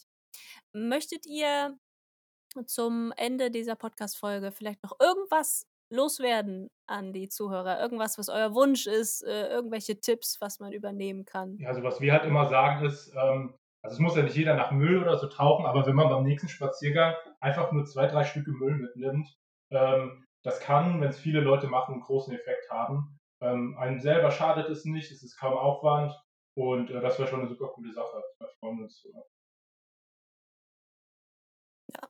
[0.73, 1.79] Möchtet ihr
[2.67, 7.81] zum Ende dieser Podcast-Folge vielleicht noch irgendwas loswerden an die Zuhörer?
[7.81, 11.57] Irgendwas, was euer Wunsch ist, äh, irgendwelche Tipps, was man übernehmen kann?
[11.59, 14.57] Ja, also was wir halt immer sagen ist, ähm, also es muss ja nicht jeder
[14.57, 18.25] nach Müll oder so tauchen, aber wenn man beim nächsten Spaziergang einfach nur zwei, drei
[18.25, 19.29] Stücke Müll mitnimmt,
[19.71, 23.19] ähm, das kann, wenn es viele Leute machen, einen großen Effekt haben.
[23.41, 26.13] Ähm, einem selber schadet es nicht, es ist kaum Aufwand
[26.55, 28.23] und äh, das wäre schon eine super coole Sache.
[28.39, 29.05] Wir freuen uns.
[31.93, 32.09] Ja,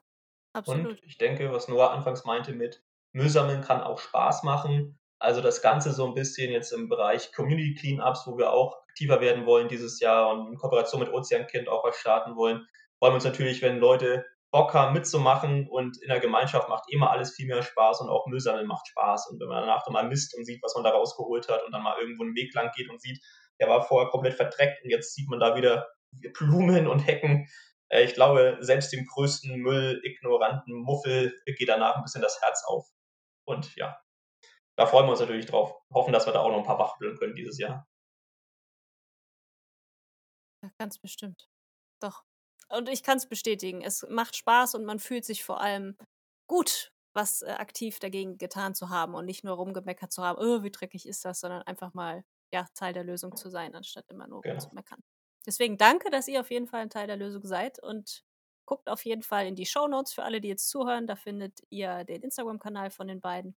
[0.53, 0.87] absolut.
[0.87, 4.99] Und ich denke, was Noah anfangs meinte mit, Müll sammeln kann auch Spaß machen.
[5.19, 9.23] Also das Ganze so ein bisschen jetzt im Bereich Community Cleanups, wo wir auch aktiver
[9.23, 12.69] werden wollen dieses Jahr und in Kooperation mit Ozeankind auch was starten wollen.
[12.99, 17.11] Freuen wir uns natürlich, wenn Leute Bock haben mitzumachen und in der Gemeinschaft macht immer
[17.11, 19.29] alles viel mehr Spaß und auch Müll sammeln macht Spaß.
[19.31, 21.73] Und wenn man danach dann mal misst und sieht, was man da rausgeholt hat und
[21.73, 23.21] dann mal irgendwo einen Weg lang geht und sieht,
[23.61, 25.87] der war vorher komplett verdreckt und jetzt sieht man da wieder
[26.33, 27.49] Blumen und Hecken,
[27.89, 32.65] äh, ich glaube, selbst dem größten Müll, ignoranten Muffel geht danach ein bisschen das Herz
[32.67, 32.89] auf.
[33.45, 34.01] Und ja,
[34.77, 35.75] da freuen wir uns natürlich drauf.
[35.93, 37.87] Hoffen, dass wir da auch noch ein paar wachrütteln können dieses Jahr.
[40.63, 41.49] Ja, ganz bestimmt.
[42.01, 42.26] Doch.
[42.69, 43.83] Und ich kann es bestätigen.
[43.83, 45.97] Es macht Spaß und man fühlt sich vor allem
[46.49, 50.63] gut, was äh, aktiv dagegen getan zu haben und nicht nur rumgemeckert zu haben, oh,
[50.63, 54.27] wie dreckig ist das, sondern einfach mal ja, Teil der Lösung zu sein, anstatt immer
[54.27, 54.59] nur genau.
[54.59, 55.03] zu meckern.
[55.47, 58.25] Deswegen danke, dass ihr auf jeden Fall ein Teil der Lösung seid und
[58.67, 61.07] Guckt auf jeden Fall in die Show Notes für alle, die jetzt zuhören.
[61.07, 63.57] Da findet ihr den Instagram-Kanal von den beiden.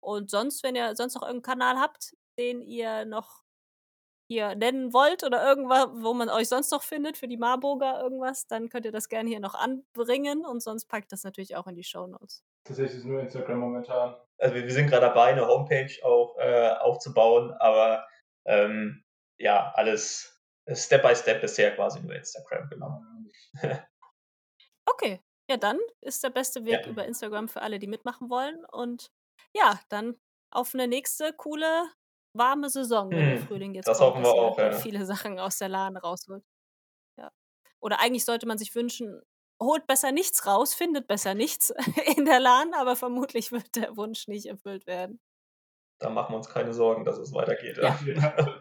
[0.00, 3.42] Und sonst, wenn ihr sonst noch irgendeinen Kanal habt, den ihr noch
[4.26, 8.46] hier nennen wollt oder irgendwas, wo man euch sonst noch findet für die Marburger irgendwas,
[8.46, 11.74] dann könnt ihr das gerne hier noch anbringen und sonst packt das natürlich auch in
[11.74, 12.42] die Show Notes.
[12.64, 14.16] Tatsächlich ist nur Instagram momentan.
[14.38, 18.06] Also wir, wir sind gerade dabei, eine Homepage auch äh, aufzubauen, aber
[18.46, 19.04] ähm,
[19.38, 23.02] ja, alles Step by Step bisher quasi nur Instagram, genau.
[24.86, 26.86] Okay, ja, dann ist der beste Weg ja.
[26.86, 28.64] über Instagram für alle, die mitmachen wollen.
[28.66, 29.10] Und
[29.54, 30.16] ja, dann
[30.50, 31.88] auf eine nächste coole,
[32.34, 34.16] warme Saison, wenn der hm, Frühling jetzt das kommt.
[34.16, 34.72] Das hoffen wir auch, ja.
[34.72, 36.44] Viele Sachen aus der Laden rausholt.
[37.16, 37.30] Ja.
[37.80, 39.22] Oder eigentlich sollte man sich wünschen,
[39.62, 41.72] holt besser nichts raus, findet besser nichts
[42.16, 45.20] in der Lahn, aber vermutlich wird der Wunsch nicht erfüllt werden.
[46.00, 47.78] Da machen wir uns keine Sorgen, dass es weitergeht.
[47.78, 47.98] Ja.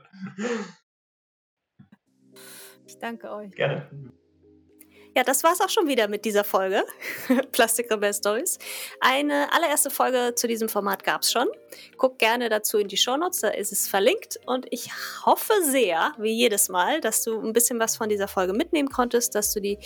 [2.86, 3.52] ich danke euch.
[3.52, 4.14] Gerne.
[5.16, 6.84] Ja, das war's auch schon wieder mit dieser Folge
[7.52, 8.58] Plastic Rebel Stories.
[9.00, 11.48] Eine allererste Folge zu diesem Format gab's schon.
[11.98, 14.40] Guck gerne dazu in die Shownotes, da ist es verlinkt.
[14.48, 14.90] Und ich
[15.24, 19.36] hoffe sehr, wie jedes Mal, dass du ein bisschen was von dieser Folge mitnehmen konntest,
[19.36, 19.78] dass du die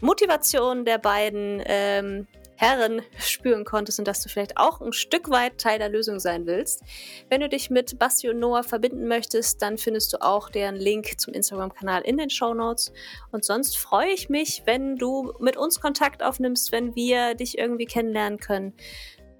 [0.00, 5.58] Motivation der beiden ähm, Herren spüren konntest und dass du vielleicht auch ein Stück weit
[5.58, 6.82] Teil der Lösung sein willst.
[7.28, 11.20] Wenn du dich mit Basti und Noah verbinden möchtest, dann findest du auch deren Link
[11.20, 12.92] zum Instagram-Kanal in den Show Notes.
[13.30, 17.86] Und sonst freue ich mich, wenn du mit uns Kontakt aufnimmst, wenn wir dich irgendwie
[17.86, 18.74] kennenlernen können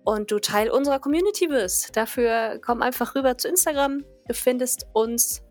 [0.04, 1.96] und du Teil unserer Community bist.
[1.96, 4.04] Dafür komm einfach rüber zu Instagram.
[4.26, 5.42] Du findest uns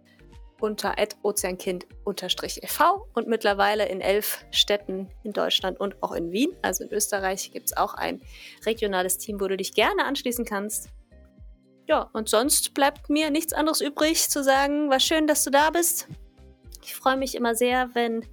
[0.62, 6.92] unter ozeankind-ev und mittlerweile in elf Städten in Deutschland und auch in Wien, also in
[6.92, 8.22] Österreich, gibt es auch ein
[8.66, 10.90] regionales Team, wo du dich gerne anschließen kannst.
[11.88, 15.72] Ja, und sonst bleibt mir nichts anderes übrig zu sagen, war schön, dass du da
[15.72, 16.08] bist.
[16.84, 18.26] Ich freue mich immer sehr, wenn,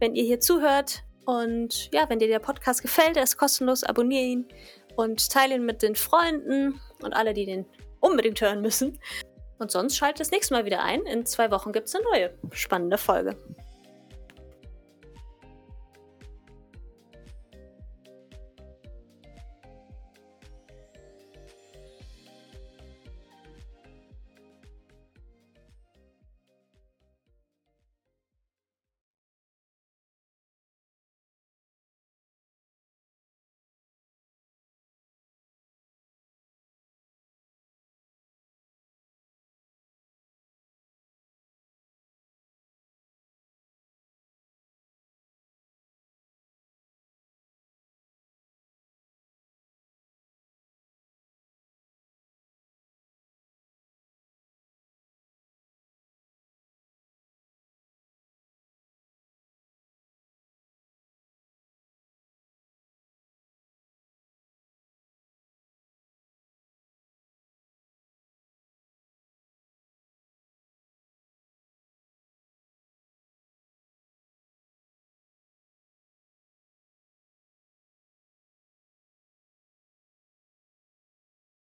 [0.00, 1.02] wenn ihr hier zuhört.
[1.24, 4.48] Und ja, wenn dir der Podcast gefällt, er ist kostenlos, abonniere ihn
[4.96, 7.66] und teile ihn mit den Freunden und alle, die den
[8.00, 8.98] unbedingt hören müssen.
[9.58, 11.02] Und sonst schaltet das nächste Mal wieder ein.
[11.02, 13.36] In zwei Wochen gibt es eine neue spannende Folge.